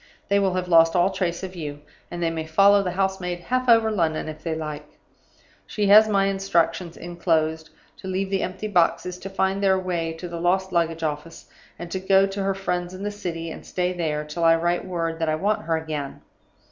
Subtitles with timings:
[0.29, 3.37] They will have lost all trace of you; and they may follow the house maid
[3.41, 4.97] half over London, if they like.
[5.67, 10.27] She has my instructions (inclosed) to leave the empty boxes to find their way to
[10.27, 13.93] the lost luggage office and to go to her friends in the City, and stay
[13.93, 16.21] there till I write word that I want her again.